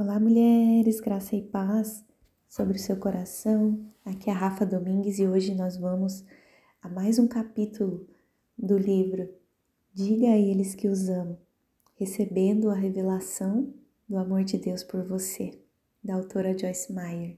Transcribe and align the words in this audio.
Olá, 0.00 0.18
mulheres, 0.18 0.98
graça 0.98 1.36
e 1.36 1.42
paz 1.42 2.02
sobre 2.48 2.78
o 2.78 2.80
seu 2.80 2.96
coração. 2.96 3.78
Aqui 4.02 4.30
é 4.30 4.32
a 4.32 4.36
Rafa 4.36 4.64
Domingues 4.64 5.18
e 5.18 5.26
hoje 5.26 5.54
nós 5.54 5.76
vamos 5.76 6.24
a 6.80 6.88
mais 6.88 7.18
um 7.18 7.28
capítulo 7.28 8.08
do 8.56 8.78
livro 8.78 9.28
Diga 9.92 10.28
a 10.28 10.38
eles 10.38 10.74
que 10.74 10.88
os 10.88 11.10
amo, 11.10 11.38
recebendo 11.96 12.70
a 12.70 12.74
revelação 12.74 13.74
do 14.08 14.16
amor 14.16 14.42
de 14.42 14.56
Deus 14.56 14.82
por 14.82 15.04
você, 15.04 15.50
da 16.02 16.14
autora 16.14 16.56
Joyce 16.56 16.90
Meyer. 16.90 17.36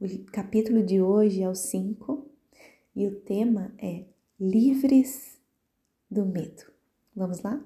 O 0.00 0.06
capítulo 0.30 0.84
de 0.84 1.02
hoje 1.02 1.42
é 1.42 1.48
o 1.48 1.54
5 1.56 2.30
e 2.94 3.08
o 3.08 3.20
tema 3.22 3.74
é 3.76 4.04
Livres 4.38 5.36
do 6.08 6.24
Medo. 6.24 6.62
Vamos 7.12 7.42
lá? 7.42 7.60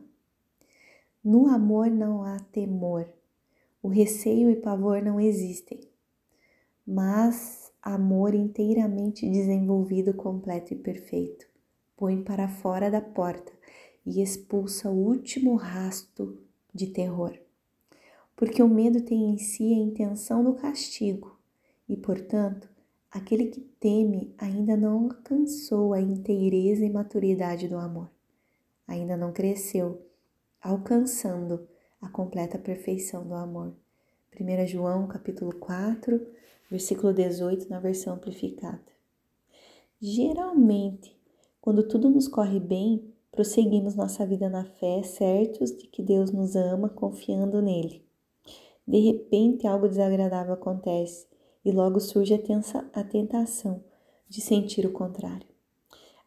No 1.23 1.49
amor 1.49 1.91
não 1.91 2.23
há 2.23 2.39
temor 2.39 3.07
o 3.87 3.89
receio 3.89 4.51
e 4.51 4.57
pavor 4.57 5.01
não 5.01 5.21
existem, 5.21 5.79
mas 6.85 7.73
amor 7.81 8.35
inteiramente 8.35 9.31
desenvolvido, 9.31 10.13
completo 10.13 10.75
e 10.75 10.77
perfeito 10.77 11.47
põe 11.97 12.21
para 12.21 12.49
fora 12.49 12.91
da 12.91 13.01
porta 13.01 13.53
e 14.05 14.21
expulsa 14.21 14.91
o 14.91 15.07
último 15.07 15.55
rasto 15.55 16.37
de 16.75 16.89
terror. 16.89 17.39
Porque 18.35 18.61
o 18.61 18.69
medo 18.69 19.01
tem 19.03 19.31
em 19.31 19.39
si 19.39 19.73
a 19.73 19.79
intenção 19.79 20.43
do 20.43 20.55
castigo 20.55 21.39
e, 21.89 21.97
portanto, 21.97 22.69
aquele 23.09 23.47
que 23.47 23.61
teme 23.61 24.35
ainda 24.37 24.77
não 24.77 25.05
alcançou 25.05 25.95
a 25.95 26.01
inteireza 26.01 26.85
e 26.85 26.91
maturidade 26.91 27.69
do 27.69 27.79
amor, 27.79 28.11
ainda 28.89 29.17
não 29.17 29.33
cresceu, 29.33 30.03
alcançando 30.61 31.69
a 32.07 32.09
completa 32.09 32.57
perfeição 32.57 33.27
do 33.27 33.35
amor. 33.35 33.75
1 34.41 34.67
João 34.69 35.09
capítulo 35.09 35.53
4, 35.57 36.25
versículo 36.71 37.13
18 37.13 37.69
na 37.69 37.81
versão 37.81 38.15
amplificada. 38.15 38.81
Geralmente, 40.01 41.19
quando 41.61 41.83
tudo 41.83 42.09
nos 42.09 42.29
corre 42.29 42.61
bem, 42.61 43.13
prosseguimos 43.33 43.97
nossa 43.97 44.25
vida 44.25 44.49
na 44.49 44.65
fé, 44.65 45.03
certos 45.03 45.77
de 45.77 45.89
que 45.89 46.01
Deus 46.01 46.31
nos 46.31 46.55
ama, 46.55 46.89
confiando 46.89 47.61
nele. 47.61 48.05
De 48.87 49.01
repente, 49.01 49.67
algo 49.67 49.89
desagradável 49.89 50.55
acontece 50.55 51.27
e 51.65 51.73
logo 51.73 51.99
surge 51.99 52.35
a, 52.35 52.39
tensa, 52.39 52.89
a 52.93 53.03
tentação 53.03 53.83
de 54.29 54.41
sentir 54.41 54.87
o 54.87 54.93
contrário. 54.93 55.49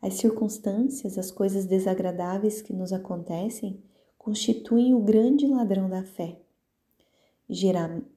As 0.01 0.15
circunstâncias, 0.15 1.17
as 1.17 1.31
coisas 1.31 1.65
desagradáveis 1.65 2.61
que 2.61 2.73
nos 2.73 2.91
acontecem, 2.91 3.81
constituem 4.19 4.93
o 4.93 4.99
grande 4.99 5.47
ladrão 5.47 5.89
da 5.89 6.03
fé. 6.03 6.37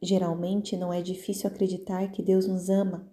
geralmente 0.02 0.76
não 0.76 0.92
é 0.92 1.00
difícil 1.00 1.48
acreditar 1.48 2.10
que 2.10 2.22
Deus 2.22 2.46
nos 2.46 2.68
ama, 2.68 3.08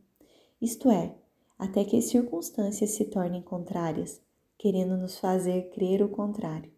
isto 0.62 0.90
é, 0.90 1.16
até 1.58 1.86
que 1.86 1.96
as 1.96 2.06
circunstâncias 2.06 2.90
se 2.90 3.06
tornem 3.06 3.42
contrárias, 3.42 4.20
querendo 4.58 4.98
nos 4.98 5.18
fazer 5.18 5.70
crer 5.70 6.02
o 6.02 6.10
contrário. 6.10 6.70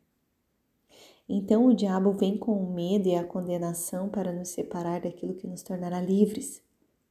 Então 1.27 1.65
o 1.65 1.73
diabo 1.73 2.11
vem 2.11 2.37
com 2.37 2.51
o 2.51 2.71
medo 2.71 3.07
e 3.07 3.15
a 3.15 3.23
condenação 3.23 4.09
para 4.09 4.33
nos 4.33 4.49
separar 4.49 5.01
daquilo 5.01 5.33
que 5.33 5.47
nos 5.47 5.63
tornará 5.63 6.01
livres, 6.01 6.61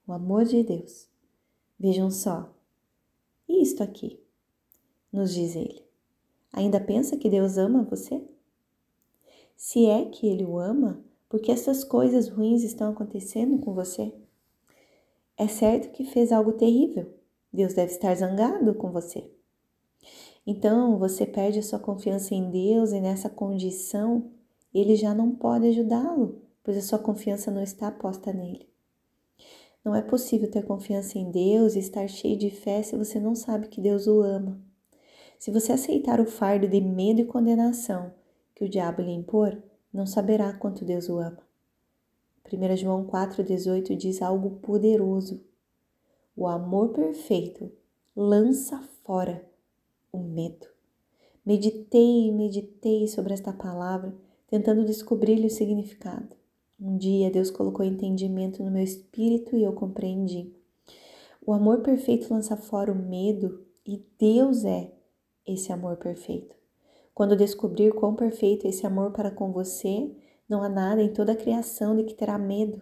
o 0.07 0.13
amor 0.13 0.45
de 0.45 0.63
Deus. 0.63 1.09
Vejam 1.79 2.11
só, 2.11 2.55
e 3.49 3.63
isto 3.63 3.83
aqui? 3.83 4.21
Nos 5.11 5.35
diz 5.35 5.57
ele. 5.57 5.83
Ainda 6.53 6.79
pensa 6.79 7.17
que 7.17 7.31
Deus 7.31 7.57
ama 7.57 7.83
você? 7.83 8.23
Se 9.63 9.85
é 9.85 10.07
que 10.07 10.27
ele 10.27 10.43
o 10.43 10.59
ama, 10.59 11.05
porque 11.29 11.53
essas 11.53 11.85
coisas 11.85 12.31
ruins 12.31 12.63
estão 12.65 12.91
acontecendo 12.91 13.59
com 13.59 13.75
você? 13.75 14.11
É 15.37 15.47
certo 15.47 15.93
que 15.93 16.03
fez 16.03 16.33
algo 16.33 16.53
terrível. 16.53 17.13
Deus 17.53 17.75
deve 17.75 17.93
estar 17.93 18.15
zangado 18.15 18.73
com 18.73 18.91
você. 18.91 19.31
Então 20.47 20.99
você 20.99 21.27
perde 21.27 21.59
a 21.59 21.63
sua 21.63 21.79
confiança 21.79 22.35
em 22.35 22.51
Deus 22.51 22.93
e 22.93 23.03
nessa 23.03 23.29
condição 23.29 24.31
ele 24.73 24.97
já 24.97 25.15
não 25.15 25.37
pode 25.37 25.67
ajudá-lo, 25.67 26.41
pois 26.65 26.79
a 26.79 26.83
sua 26.83 26.99
confiança 26.99 27.51
não 27.51 27.63
está 27.63 27.91
posta 27.91 28.33
nele. 28.33 28.67
Não 29.85 29.95
é 29.95 30.01
possível 30.01 30.51
ter 30.51 30.65
confiança 30.65 31.19
em 31.19 31.31
Deus 31.31 31.75
e 31.75 31.81
estar 31.81 32.09
cheio 32.09 32.39
de 32.39 32.49
fé 32.49 32.83
se 32.83 32.97
você 32.97 33.21
não 33.21 33.35
sabe 33.35 33.69
que 33.69 33.83
Deus 33.83 34.07
o 34.07 34.23
ama. 34.23 34.59
Se 35.39 35.51
você 35.51 35.71
aceitar 35.73 36.19
o 36.19 36.25
fardo 36.25 36.67
de 36.67 36.81
medo 36.81 37.21
e 37.21 37.27
condenação 37.27 38.19
que 38.61 38.67
o 38.67 38.69
diabo 38.69 39.01
lhe 39.01 39.11
impor, 39.11 39.57
não 39.91 40.05
saberá 40.05 40.53
quanto 40.53 40.85
Deus 40.85 41.09
o 41.09 41.19
ama. 41.19 41.39
1 42.45 42.77
João 42.77 43.07
4,18 43.07 43.97
diz 43.97 44.21
algo 44.21 44.51
poderoso. 44.57 45.43
O 46.37 46.47
amor 46.47 46.91
perfeito 46.91 47.73
lança 48.15 48.79
fora 49.03 49.43
o 50.13 50.19
medo. 50.19 50.67
Meditei 51.45 52.29
e 52.29 52.33
meditei 52.33 53.09
sobre 53.09 53.33
esta 53.33 53.51
palavra, 53.51 54.15
tentando 54.47 54.85
descobrir-lhe 54.85 55.47
o 55.47 55.51
significado. 55.51 56.37
Um 56.79 56.99
dia 56.99 57.31
Deus 57.31 57.51
colocou 57.51 57.83
entendimento 57.83 58.63
no 58.63 58.71
meu 58.71 58.83
espírito 58.83 59.57
e 59.57 59.65
eu 59.65 59.73
compreendi. 59.73 60.55
O 61.47 61.55
amor 61.55 61.81
perfeito 61.81 62.31
lança 62.31 62.59
fora 62.59 62.93
o 62.93 62.95
medo 62.95 63.65
e 63.87 64.05
Deus 64.19 64.67
é 64.67 64.93
esse 65.47 65.73
amor 65.73 65.97
perfeito. 65.97 66.60
Quando 67.21 67.37
descobrir 67.37 67.93
quão 67.93 68.17
perfeito 68.17 68.67
é 68.67 68.71
esse 68.71 68.87
amor 68.87 69.11
para 69.11 69.31
com 69.31 69.53
você, 69.53 70.11
não 70.49 70.63
há 70.63 70.71
nada 70.71 71.03
em 71.03 71.13
toda 71.13 71.33
a 71.33 71.37
criação 71.37 71.95
de 71.95 72.05
que 72.05 72.15
terá 72.15 72.39
medo. 72.39 72.81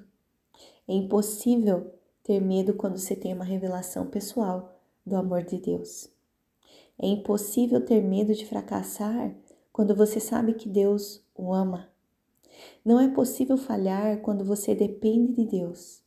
É 0.87 0.95
impossível 0.95 1.93
ter 2.23 2.39
medo 2.39 2.73
quando 2.73 2.99
você 2.99 3.17
tem 3.17 3.35
uma 3.35 3.45
revelação 3.45 4.07
pessoal 4.07 4.79
do 5.05 5.17
amor 5.17 5.43
de 5.43 5.59
Deus. 5.59 6.09
É 6.97 7.09
impossível 7.09 7.85
ter 7.85 8.01
medo 8.01 8.33
de 8.33 8.47
fracassar 8.47 9.35
quando 9.73 9.93
você 9.93 10.21
sabe 10.21 10.55
que 10.55 10.69
Deus 10.69 11.21
o 11.35 11.53
ama. 11.53 11.89
Não 12.85 13.01
é 13.01 13.09
possível 13.09 13.57
falhar 13.57 14.21
quando 14.21 14.45
você 14.45 14.73
depende 14.73 15.33
de 15.33 15.47
Deus. 15.47 16.01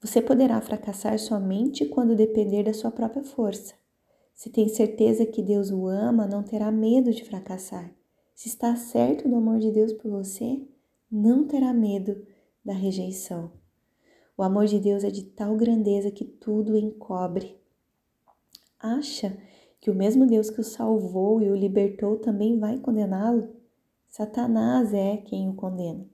Você 0.00 0.22
poderá 0.22 0.58
fracassar 0.62 1.18
somente 1.18 1.84
quando 1.84 2.16
depender 2.16 2.62
da 2.62 2.72
sua 2.72 2.90
própria 2.90 3.22
força. 3.22 3.78
Se 4.40 4.48
tem 4.48 4.70
certeza 4.70 5.26
que 5.26 5.42
Deus 5.42 5.70
o 5.70 5.86
ama, 5.86 6.26
não 6.26 6.42
terá 6.42 6.72
medo 6.72 7.12
de 7.12 7.22
fracassar. 7.22 7.94
Se 8.34 8.48
está 8.48 8.74
certo 8.74 9.28
do 9.28 9.36
amor 9.36 9.58
de 9.58 9.70
Deus 9.70 9.92
por 9.92 10.10
você, 10.10 10.66
não 11.12 11.46
terá 11.46 11.74
medo 11.74 12.26
da 12.64 12.72
rejeição. 12.72 13.52
O 14.38 14.42
amor 14.42 14.64
de 14.64 14.80
Deus 14.80 15.04
é 15.04 15.10
de 15.10 15.24
tal 15.24 15.58
grandeza 15.58 16.10
que 16.10 16.24
tudo 16.24 16.74
encobre. 16.74 17.60
Acha 18.78 19.36
que 19.78 19.90
o 19.90 19.94
mesmo 19.94 20.24
Deus 20.24 20.48
que 20.48 20.62
o 20.62 20.64
salvou 20.64 21.42
e 21.42 21.50
o 21.50 21.54
libertou 21.54 22.16
também 22.16 22.58
vai 22.58 22.78
condená-lo? 22.78 23.46
Satanás 24.08 24.94
é 24.94 25.18
quem 25.18 25.50
o 25.50 25.54
condena. 25.54 26.08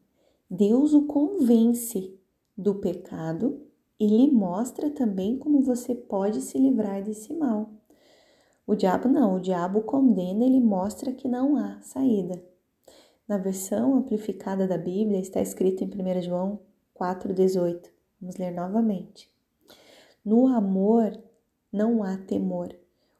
Deus 0.50 0.94
o 0.94 1.06
convence 1.06 2.18
do 2.58 2.74
pecado 2.74 3.62
e 4.00 4.08
lhe 4.08 4.28
mostra 4.32 4.90
também 4.90 5.38
como 5.38 5.62
você 5.62 5.94
pode 5.94 6.40
se 6.40 6.58
livrar 6.58 7.04
desse 7.04 7.32
mal. 7.32 7.70
O 8.66 8.74
diabo 8.74 9.08
não, 9.08 9.36
o 9.36 9.40
diabo 9.40 9.82
condena, 9.82 10.44
ele 10.44 10.58
mostra 10.58 11.12
que 11.12 11.28
não 11.28 11.56
há 11.56 11.80
saída. 11.82 12.42
Na 13.28 13.38
versão 13.38 13.94
amplificada 13.94 14.66
da 14.66 14.76
Bíblia 14.76 15.20
está 15.20 15.40
escrito 15.40 15.84
em 15.84 15.86
1 15.86 16.22
João 16.22 16.58
4,18. 16.98 17.88
Vamos 18.20 18.36
ler 18.36 18.50
novamente. 18.50 19.30
No 20.24 20.48
amor 20.48 21.16
não 21.72 22.02
há 22.02 22.16
temor. 22.16 22.74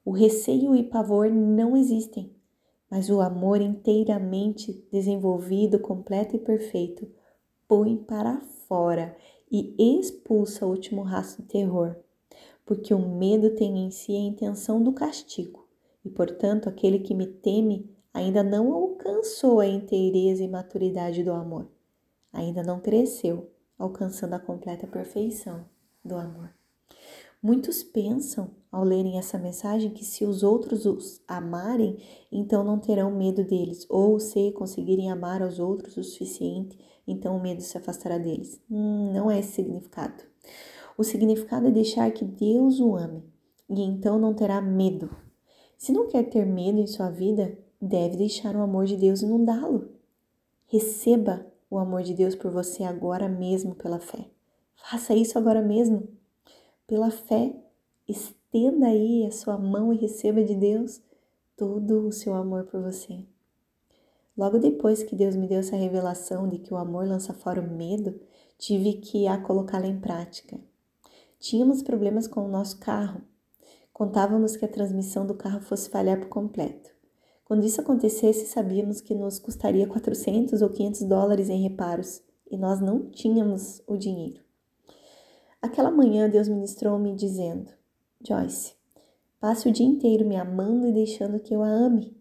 O 0.04 0.10
receio 0.10 0.74
e 0.74 0.82
pavor 0.82 1.30
não 1.30 1.76
existem, 1.76 2.34
mas 2.90 3.08
o 3.08 3.20
amor 3.20 3.60
inteiramente 3.60 4.84
desenvolvido, 4.90 5.78
completo 5.78 6.34
e 6.34 6.40
perfeito 6.40 7.08
põe 7.68 7.96
para 7.96 8.40
fora 8.68 9.16
e 9.50 9.74
expulsa 10.00 10.66
o 10.66 10.70
último 10.70 11.02
rastro 11.02 11.42
de 11.42 11.48
terror 11.48 11.96
porque 12.66 12.92
o 12.92 12.98
medo 12.98 13.50
tem 13.54 13.86
em 13.86 13.90
si 13.90 14.14
a 14.14 14.20
intenção 14.20 14.82
do 14.82 14.92
castigo, 14.92 15.66
e 16.04 16.10
portanto 16.10 16.68
aquele 16.68 16.98
que 16.98 17.14
me 17.14 17.26
teme 17.26 17.88
ainda 18.12 18.42
não 18.42 18.74
alcançou 18.74 19.60
a 19.60 19.66
inteireza 19.66 20.42
e 20.42 20.48
maturidade 20.48 21.22
do 21.22 21.32
amor, 21.32 21.68
ainda 22.32 22.62
não 22.62 22.80
cresceu, 22.80 23.48
alcançando 23.78 24.34
a 24.34 24.38
completa 24.38 24.86
perfeição 24.86 25.64
do 26.04 26.16
amor. 26.16 26.50
Muitos 27.42 27.82
pensam, 27.82 28.50
ao 28.72 28.82
lerem 28.82 29.18
essa 29.18 29.38
mensagem, 29.38 29.90
que 29.90 30.04
se 30.04 30.24
os 30.24 30.42
outros 30.42 30.84
os 30.84 31.20
amarem, 31.28 31.98
então 32.32 32.64
não 32.64 32.78
terão 32.78 33.10
medo 33.10 33.44
deles, 33.44 33.86
ou 33.88 34.18
se 34.18 34.50
conseguirem 34.52 35.10
amar 35.10 35.42
aos 35.42 35.60
outros 35.60 35.96
o 35.96 36.02
suficiente, 36.02 36.76
então 37.06 37.36
o 37.36 37.40
medo 37.40 37.60
se 37.60 37.78
afastará 37.78 38.18
deles. 38.18 38.60
Hum, 38.68 39.12
não 39.12 39.30
é 39.30 39.38
esse 39.38 39.52
significado. 39.52 40.24
O 40.98 41.04
significado 41.04 41.66
é 41.68 41.70
deixar 41.70 42.10
que 42.10 42.24
Deus 42.24 42.80
o 42.80 42.96
ame 42.96 43.22
e 43.68 43.82
então 43.82 44.18
não 44.18 44.32
terá 44.32 44.60
medo. 44.60 45.10
Se 45.76 45.92
não 45.92 46.06
quer 46.08 46.24
ter 46.24 46.46
medo 46.46 46.78
em 46.78 46.86
sua 46.86 47.10
vida, 47.10 47.56
deve 47.80 48.16
deixar 48.16 48.56
o 48.56 48.62
amor 48.62 48.86
de 48.86 48.96
Deus 48.96 49.22
inundá-lo. 49.22 49.90
Receba 50.66 51.46
o 51.70 51.78
amor 51.78 52.02
de 52.02 52.14
Deus 52.14 52.34
por 52.34 52.50
você 52.50 52.84
agora 52.84 53.28
mesmo 53.28 53.74
pela 53.74 53.98
fé. 53.98 54.30
Faça 54.74 55.14
isso 55.14 55.36
agora 55.36 55.60
mesmo. 55.60 56.08
Pela 56.86 57.10
fé, 57.10 57.54
estenda 58.08 58.86
aí 58.86 59.26
a 59.26 59.30
sua 59.30 59.58
mão 59.58 59.92
e 59.92 59.96
receba 59.96 60.42
de 60.42 60.54
Deus 60.54 61.02
todo 61.56 62.06
o 62.06 62.12
seu 62.12 62.34
amor 62.34 62.64
por 62.64 62.80
você. 62.80 63.24
Logo 64.36 64.58
depois 64.58 65.02
que 65.02 65.16
Deus 65.16 65.34
me 65.34 65.46
deu 65.46 65.60
essa 65.60 65.76
revelação 65.76 66.48
de 66.48 66.58
que 66.58 66.72
o 66.72 66.76
amor 66.76 67.06
lança 67.06 67.32
fora 67.32 67.60
o 67.60 67.70
medo, 67.70 68.20
tive 68.58 68.94
que 68.94 69.26
a 69.26 69.38
colocá-la 69.38 69.86
em 69.86 69.98
prática. 69.98 70.58
Tínhamos 71.48 71.80
problemas 71.80 72.26
com 72.26 72.44
o 72.44 72.48
nosso 72.48 72.80
carro. 72.80 73.22
Contávamos 73.92 74.56
que 74.56 74.64
a 74.64 74.68
transmissão 74.68 75.24
do 75.24 75.32
carro 75.36 75.60
fosse 75.60 75.88
falhar 75.88 76.18
por 76.18 76.28
completo. 76.28 76.90
Quando 77.44 77.64
isso 77.64 77.80
acontecesse, 77.80 78.46
sabíamos 78.46 79.00
que 79.00 79.14
nos 79.14 79.38
custaria 79.38 79.86
400 79.86 80.60
ou 80.60 80.68
500 80.68 81.02
dólares 81.02 81.48
em 81.48 81.62
reparos 81.62 82.20
e 82.50 82.56
nós 82.56 82.80
não 82.80 83.08
tínhamos 83.10 83.80
o 83.86 83.96
dinheiro. 83.96 84.42
Aquela 85.62 85.88
manhã, 85.88 86.28
Deus 86.28 86.48
ministrou-me 86.48 87.14
dizendo: 87.14 87.70
Joyce, 88.26 88.74
passe 89.38 89.68
o 89.68 89.72
dia 89.72 89.86
inteiro 89.86 90.26
me 90.26 90.34
amando 90.34 90.88
e 90.88 90.92
deixando 90.92 91.38
que 91.38 91.54
eu 91.54 91.62
a 91.62 91.68
ame. 91.68 92.20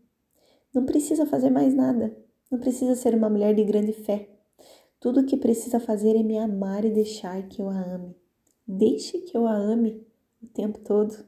Não 0.72 0.86
precisa 0.86 1.26
fazer 1.26 1.50
mais 1.50 1.74
nada. 1.74 2.16
Não 2.52 2.60
precisa 2.60 2.94
ser 2.94 3.16
uma 3.16 3.28
mulher 3.28 3.56
de 3.56 3.64
grande 3.64 3.92
fé. 3.92 4.30
Tudo 5.00 5.22
o 5.22 5.26
que 5.26 5.36
precisa 5.36 5.80
fazer 5.80 6.16
é 6.16 6.22
me 6.22 6.38
amar 6.38 6.86
e 6.86 6.92
deixar 6.92 7.42
que 7.48 7.60
eu 7.60 7.70
a 7.70 7.82
ame. 7.82 8.16
Deixe 8.68 9.20
que 9.20 9.38
eu 9.38 9.46
a 9.48 9.54
ame 9.54 10.06
o 10.42 10.48
tempo 10.48 10.80
todo. 10.80 11.26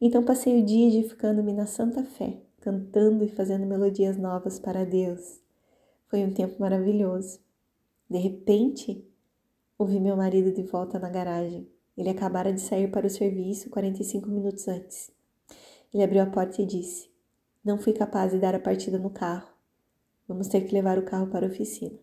Então 0.00 0.24
passei 0.24 0.60
o 0.60 0.64
dia 0.64 0.88
edificando-me 0.88 1.52
na 1.52 1.66
santa 1.66 2.04
fé, 2.04 2.40
cantando 2.60 3.24
e 3.24 3.28
fazendo 3.28 3.66
melodias 3.66 4.16
novas 4.16 4.58
para 4.58 4.84
Deus. 4.84 5.40
Foi 6.08 6.24
um 6.24 6.32
tempo 6.32 6.60
maravilhoso. 6.60 7.40
De 8.08 8.18
repente, 8.18 9.04
ouvi 9.78 9.98
meu 9.98 10.16
marido 10.16 10.52
de 10.52 10.62
volta 10.62 10.98
na 10.98 11.08
garagem. 11.08 11.68
Ele 11.96 12.10
acabara 12.10 12.52
de 12.52 12.60
sair 12.60 12.90
para 12.90 13.06
o 13.06 13.10
serviço 13.10 13.70
45 13.70 14.28
minutos 14.28 14.68
antes. 14.68 15.10
Ele 15.92 16.02
abriu 16.02 16.22
a 16.22 16.26
porta 16.26 16.60
e 16.60 16.66
disse: 16.66 17.08
não 17.66 17.78
fui 17.78 17.92
capaz 17.92 18.30
de 18.30 18.38
dar 18.38 18.54
a 18.54 18.60
partida 18.60 18.96
no 18.96 19.10
carro. 19.10 19.48
Vamos 20.28 20.46
ter 20.46 20.60
que 20.60 20.72
levar 20.72 21.00
o 21.00 21.04
carro 21.04 21.26
para 21.26 21.44
a 21.44 21.48
oficina. 21.48 21.98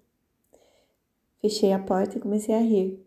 Fechei 1.40 1.72
a 1.72 1.80
porta 1.80 2.18
e 2.18 2.22
comecei 2.22 2.54
a 2.54 2.60
rir. 2.60 3.03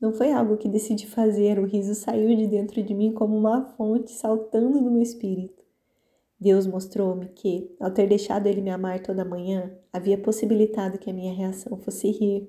Não 0.00 0.12
foi 0.12 0.30
algo 0.30 0.56
que 0.56 0.68
decidi 0.68 1.06
fazer, 1.06 1.58
o 1.58 1.64
riso 1.64 1.94
saiu 1.94 2.34
de 2.36 2.46
dentro 2.46 2.82
de 2.82 2.94
mim 2.94 3.12
como 3.12 3.36
uma 3.36 3.64
fonte 3.76 4.12
saltando 4.12 4.80
no 4.80 4.90
meu 4.90 5.02
espírito. 5.02 5.64
Deus 6.40 6.68
mostrou-me 6.68 7.26
que, 7.30 7.74
ao 7.80 7.90
ter 7.90 8.08
deixado 8.08 8.46
ele 8.46 8.60
me 8.60 8.70
amar 8.70 9.00
toda 9.00 9.24
manhã, 9.24 9.76
havia 9.92 10.16
possibilitado 10.16 10.98
que 10.98 11.10
a 11.10 11.12
minha 11.12 11.34
reação 11.34 11.76
fosse 11.78 12.10
rir. 12.12 12.48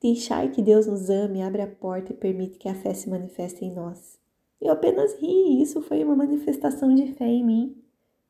Deixar 0.00 0.48
que 0.52 0.62
Deus 0.62 0.86
nos 0.86 1.10
ame 1.10 1.42
abre 1.42 1.62
a 1.62 1.66
porta 1.66 2.12
e 2.12 2.16
permite 2.16 2.56
que 2.56 2.68
a 2.68 2.74
fé 2.74 2.94
se 2.94 3.10
manifeste 3.10 3.64
em 3.64 3.74
nós. 3.74 4.16
Eu 4.60 4.70
apenas 4.70 5.14
ri 5.14 5.26
e 5.26 5.62
isso 5.62 5.82
foi 5.82 6.04
uma 6.04 6.14
manifestação 6.14 6.94
de 6.94 7.12
fé 7.14 7.26
em 7.26 7.44
mim. 7.44 7.82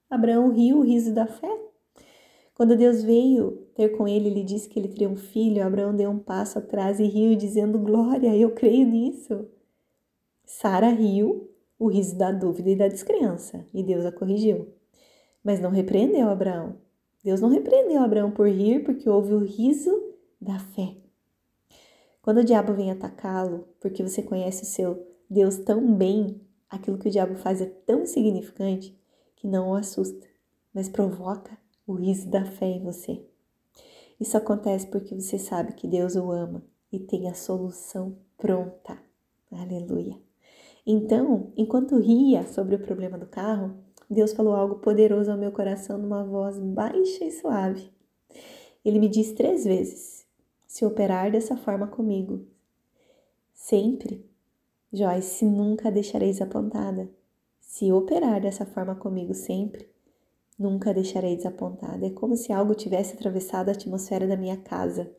Abraão 0.08 0.50
riu 0.50 0.78
o 0.78 0.82
riso 0.82 1.12
da 1.12 1.26
fé. 1.26 1.60
Quando 2.54 2.74
Deus 2.74 3.02
veio 3.02 3.65
ter 3.76 3.90
com 3.90 4.08
ele, 4.08 4.28
ele 4.28 4.42
disse 4.42 4.68
que 4.68 4.78
ele 4.78 4.88
teria 4.88 5.08
um 5.08 5.16
filho. 5.16 5.64
Abraão 5.64 5.94
deu 5.94 6.10
um 6.10 6.18
passo 6.18 6.58
atrás 6.58 6.98
e 6.98 7.04
riu, 7.04 7.36
dizendo: 7.36 7.78
Glória, 7.78 8.34
eu 8.34 8.50
creio 8.52 8.86
nisso. 8.86 9.46
Sara 10.44 10.88
riu, 10.88 11.50
o 11.78 11.88
riso 11.88 12.16
da 12.16 12.32
dúvida 12.32 12.70
e 12.70 12.76
da 12.76 12.88
descrença, 12.88 13.66
e 13.74 13.82
Deus 13.82 14.06
a 14.06 14.10
corrigiu. 14.12 14.68
Mas 15.44 15.60
não 15.60 15.70
repreendeu 15.70 16.28
Abraão. 16.30 16.78
Deus 17.22 17.40
não 17.40 17.50
repreendeu 17.50 18.00
Abraão 18.00 18.30
por 18.30 18.48
rir, 18.48 18.82
porque 18.82 19.08
houve 19.08 19.34
o 19.34 19.44
riso 19.44 20.14
da 20.40 20.58
fé. 20.58 20.96
Quando 22.22 22.38
o 22.38 22.44
diabo 22.44 22.72
vem 22.72 22.90
atacá-lo, 22.90 23.68
porque 23.78 24.02
você 24.02 24.22
conhece 24.22 24.62
o 24.62 24.66
seu 24.66 25.06
Deus 25.28 25.58
tão 25.58 25.94
bem, 25.94 26.40
aquilo 26.68 26.98
que 26.98 27.08
o 27.08 27.10
diabo 27.10 27.34
faz 27.34 27.60
é 27.60 27.66
tão 27.66 28.02
insignificante 28.02 28.98
que 29.34 29.46
não 29.46 29.70
o 29.70 29.74
assusta, 29.74 30.26
mas 30.72 30.88
provoca 30.88 31.56
o 31.86 31.94
riso 31.94 32.28
da 32.28 32.44
fé 32.44 32.66
em 32.66 32.82
você. 32.82 33.24
Isso 34.20 34.36
acontece 34.36 34.86
porque 34.86 35.14
você 35.14 35.38
sabe 35.38 35.74
que 35.74 35.86
Deus 35.86 36.16
o 36.16 36.30
ama 36.30 36.62
e 36.92 36.98
tem 36.98 37.28
a 37.28 37.34
solução 37.34 38.16
pronta. 38.38 38.98
Aleluia. 39.50 40.18
Então, 40.86 41.52
enquanto 41.56 41.98
ria 41.98 42.46
sobre 42.46 42.76
o 42.76 42.82
problema 42.82 43.18
do 43.18 43.26
carro, 43.26 43.76
Deus 44.08 44.32
falou 44.32 44.54
algo 44.54 44.76
poderoso 44.76 45.30
ao 45.30 45.38
meu 45.38 45.52
coração 45.52 45.98
numa 45.98 46.24
voz 46.24 46.58
baixa 46.58 47.24
e 47.24 47.32
suave. 47.32 47.90
Ele 48.84 49.00
me 49.00 49.08
disse 49.08 49.34
três 49.34 49.64
vezes: 49.64 50.24
Se 50.66 50.84
operar 50.84 51.30
dessa 51.30 51.56
forma 51.56 51.86
comigo, 51.86 52.46
sempre 53.52 54.24
Joyce, 54.92 55.44
nunca 55.44 55.88
a 55.88 55.90
deixarei 55.90 56.30
desapontada. 56.30 57.10
Se 57.60 57.92
operar 57.92 58.40
dessa 58.40 58.64
forma 58.64 58.94
comigo 58.94 59.34
sempre, 59.34 59.90
nunca 60.58 60.90
a 60.90 60.92
deixarei 60.92 61.36
desapontada. 61.36 62.06
É 62.06 62.10
como 62.10 62.36
se 62.36 62.52
algo 62.52 62.74
tivesse 62.74 63.14
atravessado 63.14 63.68
a 63.68 63.72
atmosfera 63.72 64.26
da 64.26 64.36
minha 64.36 64.56
casa. 64.56 65.10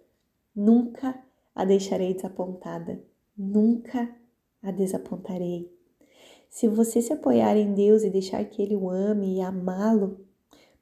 Nunca 0.55 1.17
a 1.53 1.65
deixarei 1.65 2.13
desapontada. 2.13 3.01
Nunca 3.37 4.09
a 4.61 4.71
desapontarei. 4.71 5.71
Se 6.49 6.67
você 6.67 7.01
se 7.01 7.13
apoiar 7.13 7.55
em 7.57 7.73
Deus 7.73 8.03
e 8.03 8.09
deixar 8.09 8.43
que 8.45 8.61
Ele 8.61 8.75
o 8.75 8.89
ame 8.89 9.35
e 9.35 9.41
amá-lo, 9.41 10.25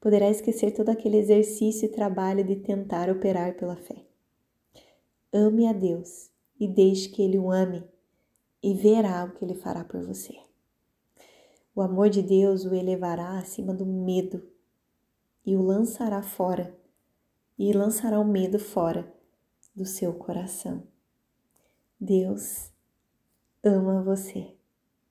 poderá 0.00 0.30
esquecer 0.30 0.72
todo 0.72 0.88
aquele 0.88 1.16
exercício 1.16 1.86
e 1.86 1.92
trabalho 1.92 2.44
de 2.44 2.56
tentar 2.56 3.10
operar 3.10 3.56
pela 3.56 3.76
fé. 3.76 4.04
Ame 5.32 5.66
a 5.66 5.72
Deus 5.72 6.30
e 6.58 6.66
deixe 6.66 7.08
que 7.08 7.22
Ele 7.22 7.38
o 7.38 7.50
ame 7.50 7.84
e 8.66 8.74
verá 8.74 9.24
o 9.24 9.30
que 9.30 9.44
ele 9.44 9.54
fará 9.54 9.84
por 9.84 10.02
você. 10.02 10.45
O 11.76 11.82
amor 11.82 12.08
de 12.08 12.22
Deus 12.22 12.64
o 12.64 12.74
elevará 12.74 13.38
acima 13.38 13.74
do 13.74 13.84
medo 13.84 14.42
e 15.44 15.54
o 15.54 15.60
lançará 15.60 16.22
fora, 16.22 16.74
e 17.58 17.70
lançará 17.70 18.18
o 18.18 18.24
medo 18.24 18.58
fora 18.58 19.12
do 19.74 19.84
seu 19.84 20.14
coração. 20.14 20.84
Deus 22.00 22.72
ama 23.62 24.02
você. 24.02 24.55